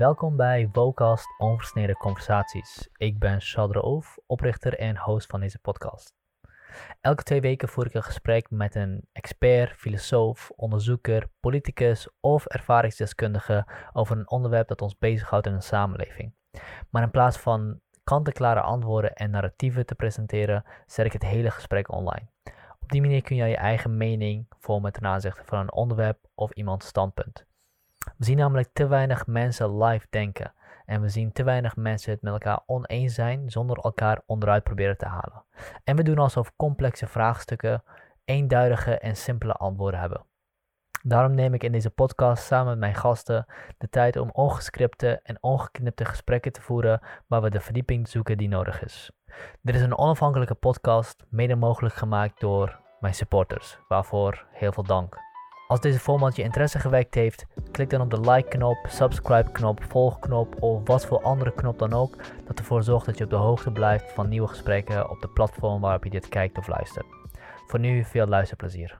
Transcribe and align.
Welkom 0.00 0.36
bij 0.36 0.68
Vocast 0.72 1.26
Onversneden 1.38 1.96
Conversaties. 1.96 2.88
Ik 2.96 3.18
ben 3.18 3.40
Shadra 3.40 3.80
Oof, 3.80 4.18
oprichter 4.26 4.78
en 4.78 4.96
host 4.96 5.26
van 5.26 5.40
deze 5.40 5.58
podcast. 5.58 6.14
Elke 7.00 7.22
twee 7.22 7.40
weken 7.40 7.68
voer 7.68 7.86
ik 7.86 7.94
een 7.94 8.02
gesprek 8.02 8.50
met 8.50 8.74
een 8.74 9.06
expert, 9.12 9.72
filosoof, 9.72 10.50
onderzoeker, 10.56 11.28
politicus 11.40 12.08
of 12.20 12.46
ervaringsdeskundige 12.46 13.66
over 13.92 14.16
een 14.16 14.30
onderwerp 14.30 14.68
dat 14.68 14.82
ons 14.82 14.98
bezighoudt 14.98 15.46
in 15.46 15.52
een 15.52 15.62
samenleving. 15.62 16.34
Maar 16.90 17.02
in 17.02 17.10
plaats 17.10 17.36
van 17.36 17.80
kant-en-klare 18.04 18.60
antwoorden 18.60 19.14
en 19.14 19.30
narratieven 19.30 19.86
te 19.86 19.94
presenteren, 19.94 20.64
zet 20.86 21.06
ik 21.06 21.12
het 21.12 21.24
hele 21.24 21.50
gesprek 21.50 21.92
online. 21.92 22.26
Op 22.80 22.90
die 22.90 23.00
manier 23.00 23.22
kun 23.22 23.36
je 23.36 23.44
je 23.44 23.56
eigen 23.56 23.96
mening 23.96 24.46
vormen 24.58 24.92
ten 24.92 25.06
aanzichte 25.06 25.42
van 25.44 25.58
een 25.58 25.72
onderwerp 25.72 26.18
of 26.34 26.52
iemands 26.52 26.86
standpunt. 26.86 27.48
We 28.16 28.24
zien 28.24 28.36
namelijk 28.36 28.68
te 28.72 28.86
weinig 28.86 29.26
mensen 29.26 29.82
live 29.82 30.06
denken. 30.10 30.52
En 30.86 31.00
we 31.00 31.08
zien 31.08 31.32
te 31.32 31.42
weinig 31.42 31.76
mensen 31.76 32.12
het 32.12 32.22
met 32.22 32.32
elkaar 32.32 32.60
oneens 32.66 33.14
zijn 33.14 33.50
zonder 33.50 33.76
elkaar 33.78 34.22
onderuit 34.26 34.62
proberen 34.62 34.96
te 34.96 35.06
halen. 35.06 35.44
En 35.84 35.96
we 35.96 36.02
doen 36.02 36.18
alsof 36.18 36.56
complexe 36.56 37.06
vraagstukken 37.06 37.82
eenduidige 38.24 38.98
en 38.98 39.16
simpele 39.16 39.52
antwoorden 39.52 40.00
hebben. 40.00 40.24
Daarom 41.02 41.34
neem 41.34 41.54
ik 41.54 41.62
in 41.62 41.72
deze 41.72 41.90
podcast 41.90 42.44
samen 42.44 42.66
met 42.66 42.78
mijn 42.78 42.94
gasten 42.94 43.46
de 43.78 43.88
tijd 43.88 44.16
om 44.16 44.30
ongescripte 44.32 45.20
en 45.22 45.38
ongeknipte 45.40 46.04
gesprekken 46.04 46.52
te 46.52 46.62
voeren 46.62 47.00
waar 47.26 47.42
we 47.42 47.50
de 47.50 47.60
verdieping 47.60 48.08
zoeken 48.08 48.38
die 48.38 48.48
nodig 48.48 48.82
is. 48.84 49.10
Dit 49.62 49.74
is 49.74 49.82
een 49.82 49.98
onafhankelijke 49.98 50.54
podcast, 50.54 51.24
mede 51.28 51.54
mogelijk 51.54 51.94
gemaakt 51.94 52.40
door 52.40 52.80
mijn 53.00 53.14
supporters, 53.14 53.78
waarvoor 53.88 54.46
heel 54.52 54.72
veel 54.72 54.82
dank. 54.82 55.29
Als 55.70 55.80
deze 55.80 55.98
format 55.98 56.36
je 56.36 56.42
interesse 56.42 56.78
gewekt 56.78 57.14
heeft, 57.14 57.46
klik 57.70 57.90
dan 57.90 58.00
op 58.00 58.10
de 58.10 58.20
like-knop, 58.20 58.76
subscribe-knop, 58.88 59.84
volgknop 59.88 60.62
of 60.62 60.86
wat 60.86 61.06
voor 61.06 61.22
andere 61.22 61.52
knop 61.52 61.78
dan 61.78 61.92
ook, 61.92 62.16
dat 62.46 62.58
ervoor 62.58 62.82
zorgt 62.82 63.06
dat 63.06 63.18
je 63.18 63.24
op 63.24 63.30
de 63.30 63.36
hoogte 63.36 63.70
blijft 63.70 64.12
van 64.12 64.28
nieuwe 64.28 64.48
gesprekken 64.48 65.10
op 65.10 65.20
de 65.20 65.28
platform 65.28 65.80
waarop 65.80 66.04
je 66.04 66.10
dit 66.10 66.28
kijkt 66.28 66.58
of 66.58 66.66
luistert. 66.66 67.06
Voor 67.66 67.78
nu 67.78 68.04
veel 68.04 68.26
luisterplezier. 68.26 68.98